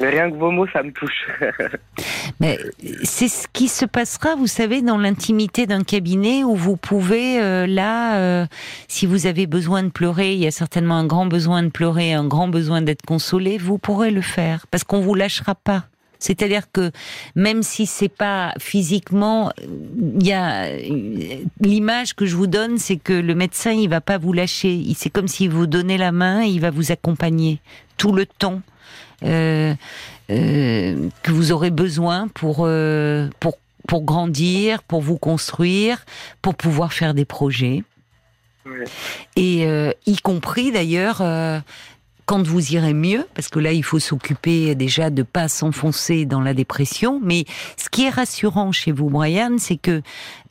[0.00, 1.28] Mais rien que vos mots, ça me touche.
[2.40, 2.58] Mais
[3.04, 7.66] c'est ce qui se passera, vous savez, dans l'intimité d'un cabinet où vous pouvez, euh,
[7.66, 8.46] là, euh,
[8.88, 12.12] si vous avez besoin de pleurer, il y a certainement un grand besoin de pleurer,
[12.12, 15.84] un grand besoin d'être consolé, vous pourrez le faire parce qu'on vous lâchera pas.
[16.24, 16.90] C'est-à-dire que
[17.34, 20.68] même si c'est pas physiquement, il y a
[21.60, 24.82] l'image que je vous donne, c'est que le médecin il va pas vous lâcher.
[24.96, 27.60] C'est comme s'il vous donnait la main, et il va vous accompagner
[27.98, 28.62] tout le temps.
[29.22, 29.74] Euh,
[30.30, 36.04] euh, que vous aurez besoin pour, euh, pour, pour grandir, pour vous construire,
[36.40, 37.82] pour pouvoir faire des projets.
[39.36, 39.66] Et
[40.06, 41.20] y compris d'ailleurs
[42.26, 46.40] quand vous irez mieux, parce que là, il faut s'occuper déjà de pas s'enfoncer dans
[46.40, 47.20] la dépression.
[47.22, 47.44] Mais
[47.76, 50.02] ce qui est rassurant chez vous, Brian, c'est que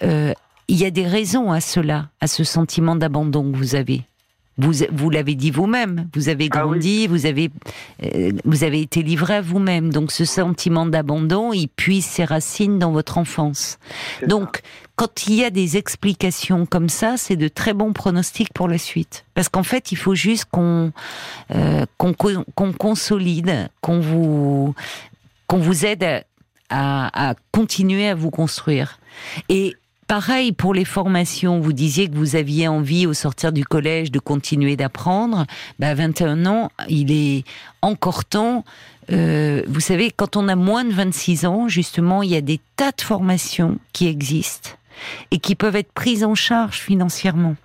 [0.04, 0.34] euh,
[0.68, 4.04] il y a des raisons à cela, à ce sentiment d'abandon que vous avez.
[4.58, 7.50] Vous, vous l'avez dit vous-même, vous avez ah grandi, vous avez,
[8.04, 9.92] euh, vous avez été livré à vous-même.
[9.92, 13.80] Donc ce sentiment d'abandon, il puise ses racines dans votre enfance.
[14.28, 14.62] Donc
[14.96, 18.78] quand il y a des explications comme ça, c'est de très bons pronostics pour la
[18.78, 19.26] suite.
[19.34, 20.92] Parce qu'en fait, il faut juste qu'on
[21.56, 24.76] euh, qu'on consolide, qu'on vous
[25.48, 26.04] qu'on vous aide
[26.70, 29.00] à, à continuer à vous construire.
[29.50, 29.76] Et
[30.14, 34.20] Pareil pour les formations, vous disiez que vous aviez envie au sortir du collège de
[34.20, 35.48] continuer d'apprendre.
[35.80, 37.44] Bah, à 21 ans, il est
[37.82, 38.64] encore temps.
[39.12, 42.60] Euh, vous savez, quand on a moins de 26 ans, justement, il y a des
[42.76, 44.70] tas de formations qui existent
[45.32, 47.56] et qui peuvent être prises en charge financièrement.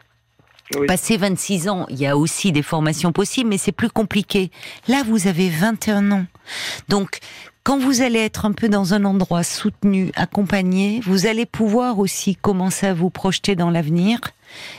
[0.87, 4.51] Passé 26 ans, il y a aussi des formations possibles, mais c'est plus compliqué.
[4.87, 6.25] Là, vous avez 21 ans.
[6.89, 7.19] Donc,
[7.69, 12.35] quand vous allez être un peu dans un endroit soutenu, accompagné, vous allez pouvoir aussi
[12.35, 14.21] commencer à vous projeter dans l'avenir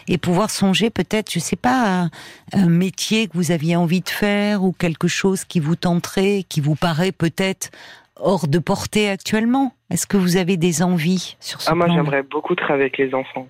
[0.08, 2.08] et pouvoir songer peut-être, je sais pas,
[2.52, 6.44] à un métier que vous aviez envie de faire ou quelque chose qui vous tenterait,
[6.50, 7.70] qui vous paraît peut-être
[8.16, 9.76] hors de portée actuellement.
[9.92, 13.14] Est-ce que vous avez des envies sur ce ah, Moi, j'aimerais beaucoup travailler avec les
[13.14, 13.48] enfants.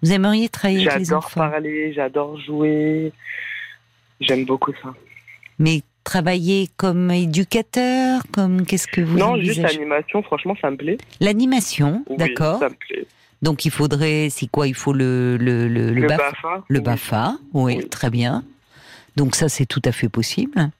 [0.00, 1.28] Vous aimeriez travailler avec les enfants?
[1.34, 3.12] J'adore parler, j'adore jouer.
[4.20, 4.94] J'aime beaucoup ça.
[5.58, 10.98] Mais travailler comme éducateur, comme qu'est-ce que vous Non, juste l'animation, franchement, ça me plaît.
[11.20, 12.58] L'animation, oui, d'accord.
[12.58, 13.06] ça me plaît.
[13.42, 14.68] Donc il faudrait, c'est quoi?
[14.68, 16.64] Il faut le le le, le, BAFA.
[16.68, 18.44] Le BAFA, oui, très bien.
[19.16, 20.70] Donc ça, c'est tout à fait possible.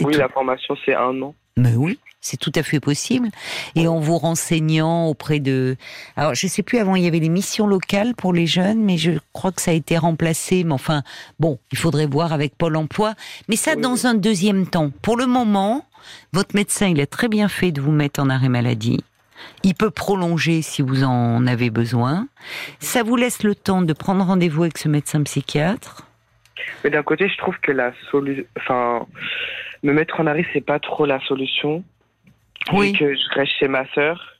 [0.00, 1.34] Oui, la formation, c'est un an.
[1.56, 3.28] Mais oui, c'est tout à fait possible.
[3.76, 5.76] Et en vous renseignant auprès de...
[6.16, 8.96] Alors, je sais plus, avant, il y avait les missions locales pour les jeunes, mais
[8.96, 10.64] je crois que ça a été remplacé.
[10.64, 11.02] Mais enfin,
[11.38, 13.14] bon, il faudrait voir avec Pôle emploi.
[13.48, 14.90] Mais ça, dans un deuxième temps.
[15.02, 15.84] Pour le moment,
[16.32, 19.04] votre médecin, il a très bien fait de vous mettre en arrêt maladie.
[19.62, 22.28] Il peut prolonger si vous en avez besoin.
[22.80, 26.06] Ça vous laisse le temps de prendre rendez-vous avec ce médecin psychiatre.
[26.82, 29.06] Mais d'un côté, je trouve que la solution, enfin,
[29.82, 31.84] me mettre en arrêt, c'est pas trop la solution.
[32.72, 32.92] Oui.
[32.92, 34.38] que je reste chez ma sœur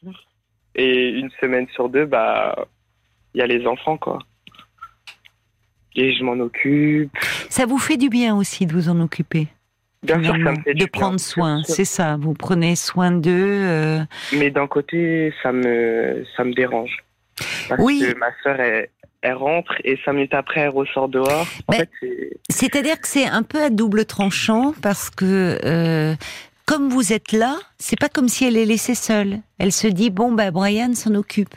[0.75, 2.67] et une semaine sur deux, bah,
[3.35, 4.19] il y a les enfants, quoi.
[5.97, 7.17] Et je m'en occupe.
[7.49, 9.47] Ça vous fait du bien aussi de vous en occuper
[10.03, 12.17] Bien sûr, ça me fait de prendre soin, c'est ça.
[12.21, 13.31] Vous prenez soin d'eux.
[13.31, 14.01] Euh.
[14.35, 17.05] Mais d'un côté, ça me ça me dérange.
[17.69, 18.05] Parce oui.
[18.07, 18.89] que ma sœur, elle,
[19.23, 21.47] elle, rentre et cinq minutes après, elle ressort dehors.
[22.51, 26.15] C'est-à-dire que c'est un peu à double tranchant parce que euh,
[26.67, 29.41] comme vous êtes là, c'est pas comme si elle est laissée seule.
[29.59, 31.55] Elle se dit bon bah Brian s'en occupe.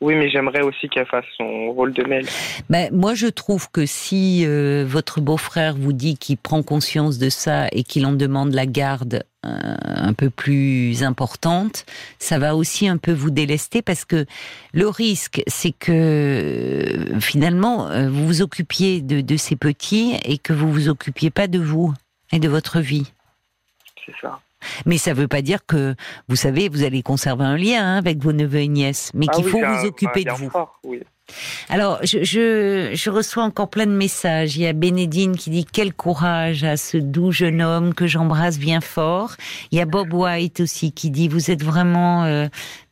[0.00, 2.24] Oui, mais j'aimerais aussi qu'elle fasse son rôle de mère.
[2.68, 7.30] Ben, moi, je trouve que si euh, votre beau-frère vous dit qu'il prend conscience de
[7.30, 11.86] ça et qu'il en demande la garde euh, un peu plus importante,
[12.18, 14.26] ça va aussi un peu vous délester parce que
[14.74, 20.52] le risque, c'est que euh, finalement, vous vous occupiez de, de ces petits et que
[20.52, 21.94] vous vous occupiez pas de vous
[22.32, 23.12] et de votre vie.
[24.06, 24.40] C'est ça.
[24.86, 25.94] Mais ça ne veut pas dire que,
[26.28, 29.34] vous savez, vous allez conserver un lien hein, avec vos neveux et nièces, mais ah
[29.34, 30.50] qu'il faut vous occuper de vous.
[31.68, 34.56] Alors, je, je, reçois encore plein de messages.
[34.56, 38.58] Il y a Bénédine qui dit quel courage à ce doux jeune homme que j'embrasse
[38.58, 39.34] bien fort.
[39.72, 42.46] Il y a Bob White aussi qui dit vous êtes vraiment euh,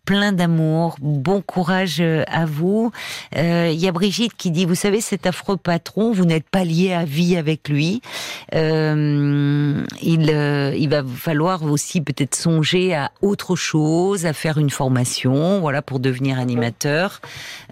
[0.05, 2.93] plein d'amour, bon courage euh, à vous.
[3.37, 6.65] Euh, il y a Brigitte qui dit, vous savez, cet affreux patron, vous n'êtes pas
[6.65, 8.03] lié à vie avec lui.
[8.55, 15.61] Euh, il, il va falloir aussi peut-être songer à autre chose, à faire une formation,
[15.61, 17.21] voilà, pour devenir animateur.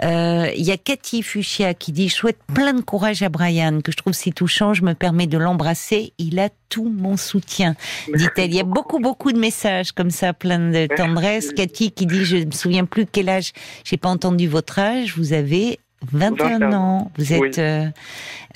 [0.01, 3.93] il y a Cathy Fuchsia qui dit, je souhaite plein de courage à Brian, que
[3.93, 6.13] je trouve si touchant, je me permets de l'embrasser.
[6.19, 7.75] Il a tout mon soutien,
[8.15, 8.51] dit-elle.
[8.51, 11.53] Il y a beaucoup, beaucoup de messages comme ça, plein de tendresse.
[11.53, 13.53] Cathy qui dit, je ne me souviens plus quel âge,
[13.85, 15.79] j'ai pas entendu votre âge, vous avez
[16.11, 17.11] 21 ans.
[17.17, 17.87] Vous êtes euh,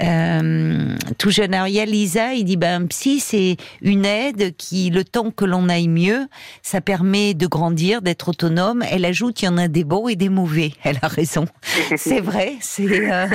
[0.03, 1.55] euh, tout jeune.
[1.55, 5.05] Alors, il y a Lisa, il dit, ben, un psy, c'est une aide qui, le
[5.05, 6.27] temps que l'on aille mieux,
[6.63, 8.83] ça permet de grandir, d'être autonome.
[8.91, 10.73] Elle ajoute, il y en a des bons et des mauvais.
[10.85, 11.47] Elle a raison.
[11.97, 12.55] c'est vrai.
[12.61, 13.27] C'est euh,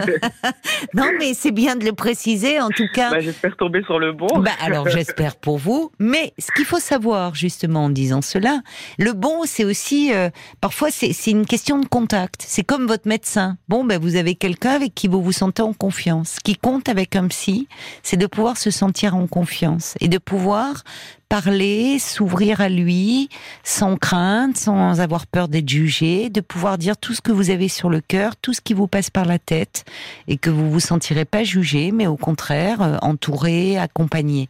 [0.93, 2.59] non, mais c'est bien de le préciser.
[2.59, 4.27] En tout cas, bah, j'espère tomber sur le bon.
[4.39, 5.91] Bah, alors, j'espère pour vous.
[5.99, 8.61] Mais ce qu'il faut savoir, justement, en disant cela,
[8.97, 10.11] le bon, c'est aussi,
[10.59, 12.43] parfois, c'est une question de contact.
[12.47, 13.57] C'est comme votre médecin.
[13.67, 16.31] Bon, ben, vous avez quelqu'un avec qui vous vous sentez en confiance.
[16.31, 17.67] Ce qui compte avec un psy,
[18.01, 20.83] c'est de pouvoir se sentir en confiance et de pouvoir
[21.29, 23.29] parler, s'ouvrir à lui,
[23.63, 27.69] sans crainte, sans avoir peur d'être jugé, de pouvoir dire tout ce que vous avez
[27.69, 29.85] sur le cœur, tout ce qui vous passe par la tête,
[30.27, 34.49] et que vous vous sentirez pas jugé, mais au contraire euh, entouré, accompagné.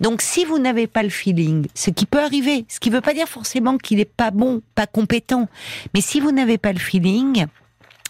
[0.00, 3.02] Donc, si vous n'avez pas le feeling, ce qui peut arriver, ce qui ne veut
[3.02, 5.48] pas dire forcément qu'il n'est pas bon, pas compétent,
[5.94, 7.46] mais si vous n'avez pas le feeling,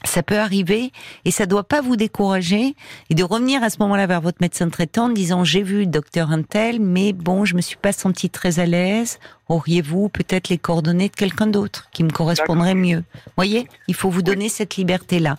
[0.06, 0.92] ça peut arriver
[1.24, 2.74] et ça doit pas vous décourager
[3.10, 5.86] et de revenir à ce moment-là vers votre médecin traitant en disant j'ai vu le
[5.86, 10.58] docteur Intel mais bon je me suis pas senti très à l'aise auriez-vous peut-être les
[10.58, 13.04] coordonnées de quelqu'un d'autre qui me correspondrait mieux?
[13.36, 15.36] Voyez, il faut vous donner cette liberté-là.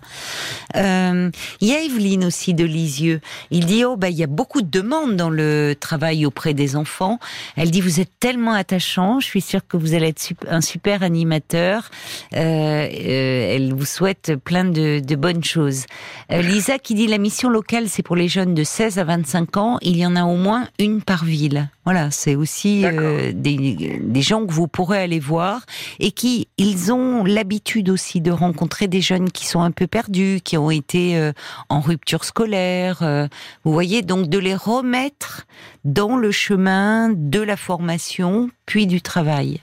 [0.75, 3.19] Euh, il y a Evelyne aussi de Lisieux.
[3.51, 6.75] Il dit oh bah il y a beaucoup de demandes dans le travail auprès des
[6.75, 7.19] enfants.
[7.55, 11.03] Elle dit vous êtes tellement attachant, je suis sûre que vous allez être un super
[11.03, 11.89] animateur.
[12.33, 15.85] Euh, euh, elle vous souhaite plein de, de bonnes choses.
[16.31, 19.57] Euh, Lisa qui dit la mission locale c'est pour les jeunes de 16 à 25
[19.57, 19.77] ans.
[19.81, 21.69] Il y en a au moins une par ville.
[21.85, 25.65] Voilà, c'est aussi euh, des, des, gens que vous pourrez aller voir
[25.99, 30.41] et qui, ils ont l'habitude aussi de rencontrer des jeunes qui sont un peu perdus,
[30.43, 31.31] qui ont été euh,
[31.69, 33.27] en rupture scolaire.
[33.63, 35.47] Vous voyez, donc de les remettre
[35.85, 39.61] dans le chemin de la formation puis du travail.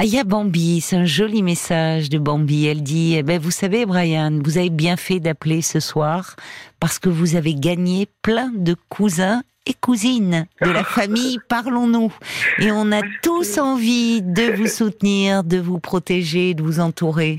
[0.00, 2.66] Aya Bambi, c'est un joli message de Bambi.
[2.66, 6.36] Elle dit, eh ben, vous savez, Brian, vous avez bien fait d'appeler ce soir
[6.78, 12.12] parce que vous avez gagné plein de cousins et cousines de la famille Parlons-nous.
[12.60, 17.38] Et on a tous envie de vous soutenir, de vous protéger, de vous entourer.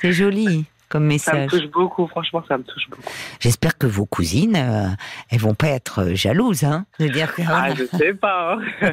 [0.00, 0.64] C'est joli.
[0.88, 3.02] Comme message Ça me touche beaucoup, franchement, ça me touche beaucoup.
[3.40, 4.88] J'espère que vos cousines, euh,
[5.30, 8.58] elles vont pas être jalouses, hein de dire que, Ah, je sais pas.
[8.82, 8.92] Hein.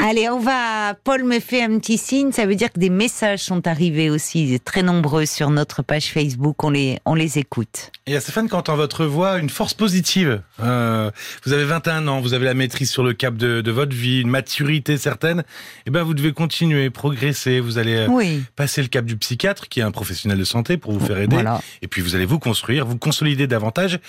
[0.02, 0.94] Allez, on va.
[1.02, 2.32] Paul me fait un petit signe.
[2.32, 6.62] Ça veut dire que des messages sont arrivés aussi, très nombreux sur notre page Facebook.
[6.64, 7.90] On les, on les écoute.
[8.06, 10.40] Et à Stéphane, quand entend votre voix une force positive.
[10.60, 11.10] Euh,
[11.44, 14.22] vous avez 21 ans, vous avez la maîtrise sur le cap de, de votre vie,
[14.22, 15.44] une maturité certaine.
[15.86, 17.60] Eh ben, vous devez continuer, progresser.
[17.60, 18.42] Vous allez euh, Oui.
[18.56, 21.36] passer le cap du psychiatre, qui est un professionnel de santé, pour vous faire aider.
[21.36, 21.60] Voilà.
[21.82, 24.00] Et puis vous allez vous construire, vous consolider davantage.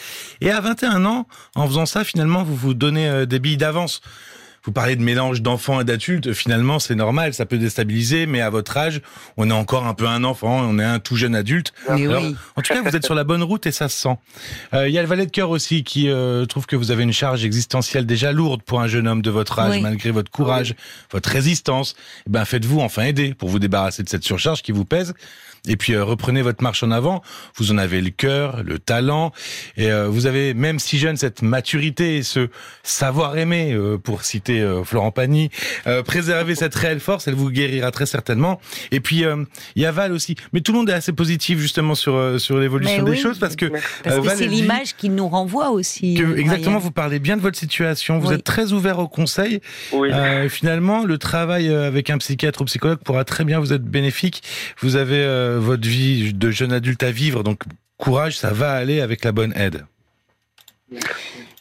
[0.41, 4.01] Et à 21 ans, en faisant ça, finalement, vous vous donnez euh, des billes d'avance.
[4.63, 8.49] Vous parlez de mélange d'enfants et d'adultes, finalement c'est normal, ça peut déstabiliser, mais à
[8.49, 8.99] votre âge,
[9.37, 11.71] on est encore un peu un enfant, on est un tout jeune adulte.
[11.87, 12.35] Mais Alors, oui.
[12.57, 14.17] En tout cas, vous êtes sur la bonne route et ça se sent.
[14.73, 17.03] Euh, Il y a le valet de cœur aussi qui euh, trouve que vous avez
[17.03, 19.81] une charge existentielle déjà lourde pour un jeune homme de votre âge, Oui.
[19.81, 20.75] malgré votre courage,
[21.13, 21.95] votre résistance.
[22.25, 25.13] Eh ben, faites-vous enfin aider pour vous débarrasser de cette surcharge qui vous pèse.
[25.67, 27.21] Et puis euh, reprenez votre marche en avant.
[27.58, 29.32] Vous en avez le cœur, le talent,
[29.75, 32.49] et euh, vous avez même si jeune cette maturité et ce
[32.84, 35.49] savoir aimer, euh, pour citer euh, Florent Pagny.
[35.88, 38.60] Euh, préservez cette réelle force, elle vous guérira très certainement.
[38.91, 39.43] Et puis euh,
[39.75, 40.36] il y a Val aussi.
[40.53, 43.56] Mais tout le monde est assez positif justement sur euh, sur l'évolution des choses parce
[43.56, 46.15] que Parce euh, que c'est l'image qui nous renvoie aussi.
[46.15, 48.36] que, exactement, vous parlez bien de votre situation, vous Oui.
[48.36, 49.62] êtes très ouvert au conseil.
[49.91, 50.10] Oui.
[50.12, 53.84] Euh, finalement, le travail euh, avec un psychiatre ou psychologue pourra très bien vous être
[53.84, 54.43] bénéfique.
[54.82, 57.63] Vous avez euh, votre vie de jeune adulte à vivre, donc
[57.97, 59.85] courage, ça va aller avec la bonne aide.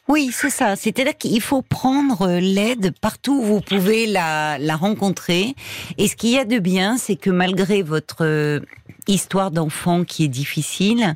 [0.09, 0.77] Oui, c'est ça.
[0.77, 5.55] C'est-à-dire qu'il faut prendre l'aide partout où vous pouvez la, rencontrer.
[5.99, 8.61] Et ce qu'il y a de bien, c'est que malgré votre euh,
[9.09, 11.15] histoire d'enfant qui est difficile,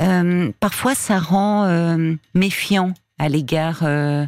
[0.00, 4.26] euh, parfois ça rend euh, méfiant à l'égard euh,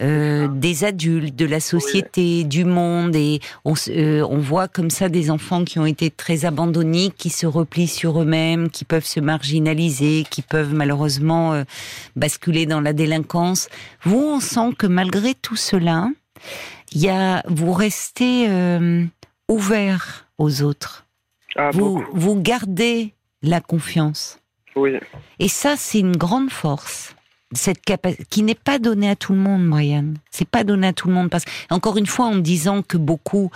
[0.00, 5.08] euh, des adultes, de la société, du monde, et on, euh, on voit comme ça
[5.08, 9.20] des enfants qui ont été très abandonnés, qui se replient sur eux-mêmes, qui peuvent se
[9.20, 11.62] marginaliser, qui peuvent malheureusement
[12.16, 13.68] basculer dans la délinquance.
[14.02, 16.08] Vous, on sent que malgré tout cela,
[16.94, 18.48] y a, vous restez
[19.48, 21.06] ouvert aux autres.
[21.56, 22.10] Ah, Vous, beaucoup.
[22.12, 24.38] vous gardez la confiance.
[24.76, 24.92] Oui.
[25.38, 27.14] Et ça, c'est une grande force.
[27.52, 30.04] Cette capa- qui n'est pas donnée à tout le monde, Brian.
[30.30, 32.98] C'est pas donné à tout le monde parce encore une fois en me disant que
[32.98, 33.50] beaucoup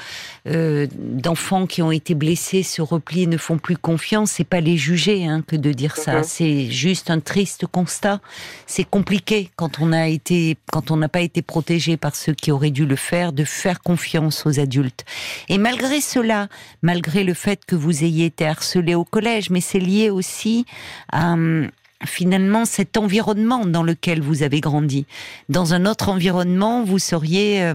[0.48, 4.61] euh, d'enfants qui ont été blessés se replient et ne font plus confiance, c'est pas
[4.62, 6.18] les juger hein, que de dire ça.
[6.18, 6.24] Mhm.
[6.24, 8.20] C'est juste un triste constat.
[8.66, 12.50] C'est compliqué quand on a été, quand on n'a pas été protégé par ceux qui
[12.50, 15.05] auraient dû le faire, de faire confiance aux adultes.
[15.50, 16.48] Et malgré cela,
[16.81, 20.64] malgré le fait que vous ayez été harcelé au collège, mais c'est lié aussi
[21.12, 21.68] à hum,
[22.05, 25.07] finalement cet environnement dans lequel vous avez grandi.
[25.49, 27.75] Dans un autre environnement, vous seriez euh,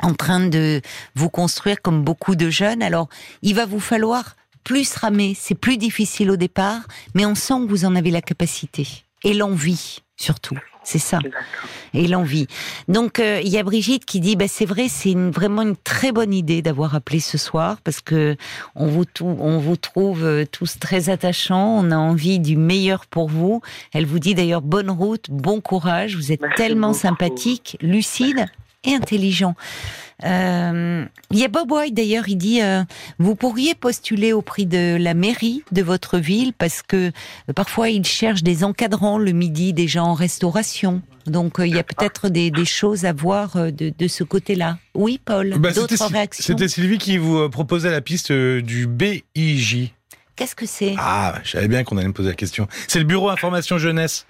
[0.00, 0.80] en train de
[1.14, 2.82] vous construire comme beaucoup de jeunes.
[2.82, 3.08] Alors,
[3.42, 5.36] il va vous falloir plus ramer.
[5.38, 6.82] C'est plus difficile au départ,
[7.14, 8.86] mais on sent que vous en avez la capacité
[9.24, 10.58] et l'envie surtout.
[10.82, 11.18] C'est ça
[11.94, 12.46] et l'envie.
[12.88, 15.76] Donc euh, il y a Brigitte qui dit bah, c'est vrai c'est une, vraiment une
[15.76, 18.36] très bonne idée d'avoir appelé ce soir parce que
[18.74, 23.28] on vous on vous trouve euh, tous très attachants, on a envie du meilleur pour
[23.28, 23.60] vous.
[23.92, 27.00] Elle vous dit d'ailleurs bonne route, bon courage, vous êtes Merci tellement beaucoup.
[27.00, 28.46] sympathique, lucide
[28.84, 29.54] et intelligent.
[30.24, 32.82] Euh, il y a Bob White d'ailleurs, il dit euh,
[33.18, 37.88] vous pourriez postuler au prix de la mairie de votre ville parce que euh, parfois
[37.88, 41.00] ils cherchent des encadrants le midi, des gens en restauration.
[41.26, 44.78] Donc euh, il y a peut-être des, des choses à voir de, de ce côté-là.
[44.94, 45.54] Oui, Paul.
[45.58, 46.44] Bah, D'autres c'était, réactions?
[46.44, 49.92] c'était Sylvie qui vous proposait la piste du BIJ.
[50.36, 50.94] Qu'est-ce que c'est?
[50.98, 52.66] Ah, je savais bien qu'on allait me poser la question.
[52.88, 54.26] C'est le Bureau Information Jeunesse.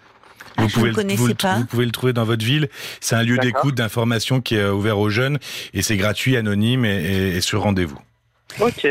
[0.57, 1.57] Ah, je ne le- vous le- pas.
[1.57, 2.69] vous pouvez le trouver dans votre ville.
[3.01, 5.39] C'est un lieu d'écoute, d'information qui est ouvert aux jeunes
[5.75, 7.99] et c'est gratuit, anonyme et, et- et sur rendez-vous.
[8.61, 8.87] Ok.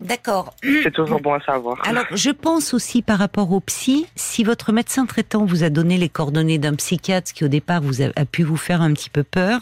[0.00, 0.54] D'accord.
[0.82, 1.76] C'est toujours bon à savoir.
[1.86, 5.98] Alors, je pense aussi par rapport au psy, si votre médecin traitant vous a donné
[5.98, 9.10] les coordonnées d'un psychiatre qui au départ vous a, a pu vous faire un petit
[9.10, 9.60] peu peur,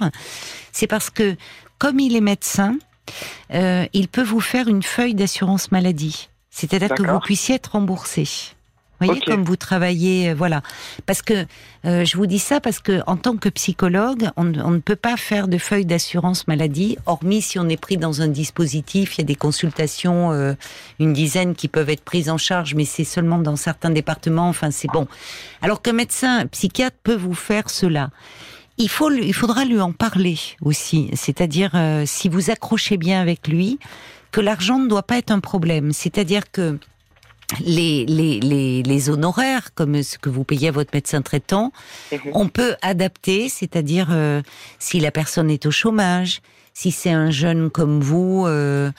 [0.70, 1.34] c'est parce que
[1.78, 2.76] comme il est médecin,
[3.52, 6.28] euh, il peut vous faire une feuille d'assurance maladie.
[6.50, 8.28] C'est-à-dire que vous puissiez être remboursé.
[9.00, 10.62] Vous voyez, comme vous travaillez, euh, voilà.
[11.06, 11.46] Parce que
[11.84, 14.78] euh, je vous dis ça parce que en tant que psychologue, on, ne- on ne
[14.80, 19.16] peut pas faire de feuille d'assurance maladie, hormis si on est pris dans un dispositif.
[19.16, 20.54] Il y a des consultations, euh,
[20.98, 24.48] une dizaine qui peuvent être prises en charge, mais c'est seulement dans certains départements.
[24.48, 25.06] Enfin, c'est bon.
[25.62, 28.10] Alors qu'un médecin un psychiatre peut vous faire cela.
[28.78, 31.10] Il faut, il faudra lui en parler aussi.
[31.14, 33.78] C'est-à-dire, euh, si vous accrochez bien avec lui,
[34.30, 35.92] que l'argent ne doit pas être un problème.
[35.92, 36.78] C'est-à-dire que
[37.64, 41.72] les, les, les, les honoraires, comme ce que vous payez à votre médecin traitant,
[42.12, 42.18] Mhm.
[42.34, 44.42] on peut adapter, c'est-à-dire euh,
[44.78, 46.40] si la personne est au chômage,
[46.74, 48.90] si c'est un jeune comme vous, euh,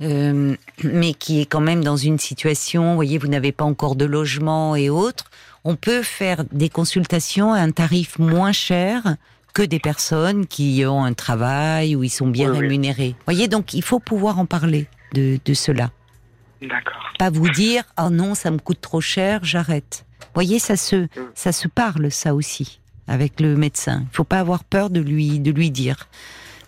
[0.00, 3.96] euh, mais qui est quand même dans une situation, vous voyez, vous n'avez pas encore
[3.96, 5.30] de logement et autres,
[5.64, 9.16] on peut faire des consultations à un tarif moins cher
[9.52, 13.10] que des personnes qui ont un travail où ils sont bien rémunérés.
[13.18, 15.90] Vous voyez, donc il faut pouvoir en parler de, de cela.
[16.62, 17.12] D'accord.
[17.18, 20.04] Pas vous dire, oh non, ça me coûte trop cher, j'arrête.
[20.20, 21.08] Vous voyez, ça se, mm.
[21.34, 24.04] ça se parle, ça aussi, avec le médecin.
[24.12, 26.08] Il faut pas avoir peur de lui, de lui dire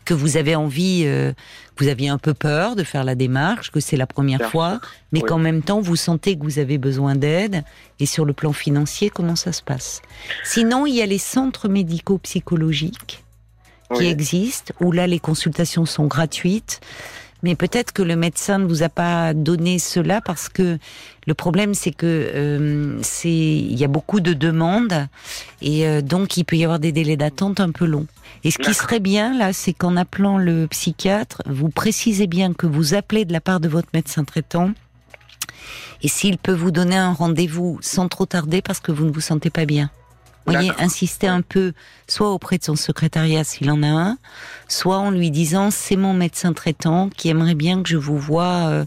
[0.05, 1.33] que vous avez envie, euh,
[1.79, 4.81] vous aviez un peu peur de faire la démarche, que c'est la première fois,
[5.13, 7.63] mais qu'en même temps vous sentez que vous avez besoin d'aide.
[8.01, 10.03] Et sur le plan financier, comment ça se passe?
[10.45, 13.25] Sinon, il y a les centres médicaux psychologiques
[13.95, 16.81] qui existent, où là les consultations sont gratuites
[17.43, 20.79] mais peut-être que le médecin ne vous a pas donné cela parce que
[21.27, 25.09] le problème c'est que euh, c'est il y a beaucoup de demandes
[25.61, 28.07] et euh, donc il peut y avoir des délais d'attente un peu longs.
[28.45, 32.67] Et ce qui serait bien là, c'est qu'en appelant le psychiatre, vous précisez bien que
[32.67, 34.73] vous appelez de la part de votre médecin traitant
[36.03, 39.21] et s'il peut vous donner un rendez-vous sans trop tarder parce que vous ne vous
[39.21, 39.91] sentez pas bien
[40.47, 41.73] voyez, insister un peu,
[42.09, 44.19] soit auprès de son secrétariat s'il en a un,
[44.69, 48.69] soit en lui disant c'est mon médecin traitant qui aimerait bien que je vous voie
[48.69, 48.85] euh,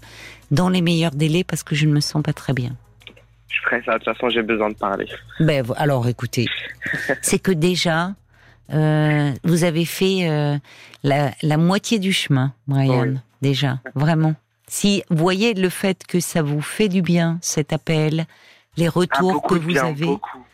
[0.51, 2.71] dans les meilleurs délais parce que je ne me sens pas très bien.
[3.47, 5.07] Je ferai ça, de toute façon j'ai besoin de parler.
[5.39, 6.47] Ben, alors écoutez,
[7.21, 8.11] c'est que déjà,
[8.73, 10.57] euh, vous avez fait euh,
[11.03, 14.35] la, moitié du chemin, Brian, déjà, vraiment.
[14.67, 18.25] Si vous voyez le fait que ça vous fait du bien, cet appel,
[18.77, 20.05] les retours que vous avez.
[20.05, 20.44] Beaucoup.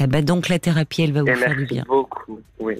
[0.00, 1.84] Eh ben donc la thérapie, elle va vous faire du bien.
[1.86, 2.76] Beaucoup, oui.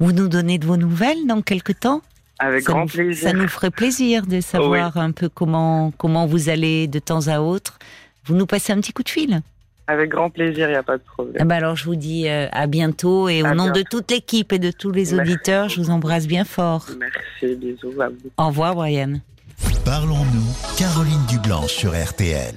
[0.00, 2.02] Vous nous donnez de vos nouvelles dans quelques temps?
[2.38, 3.28] Avec grand plaisir.
[3.28, 7.40] Ça nous ferait plaisir de savoir un peu comment, comment vous allez de temps à
[7.40, 7.78] autre.
[8.24, 9.42] Vous nous passez un petit coup de fil
[9.88, 11.46] avec grand plaisir, il n'y a pas de problème.
[11.46, 14.58] Ben alors je vous dis euh, à bientôt et au nom de toute l'équipe et
[14.58, 16.86] de tous les auditeurs, je vous embrasse bien fort.
[16.98, 18.30] Merci, bisous à vous.
[18.38, 19.14] Au revoir Brian.
[19.84, 22.50] Parlons-nous, Caroline Dublanche sur RTL.